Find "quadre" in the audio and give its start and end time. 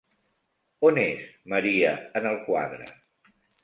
2.51-2.93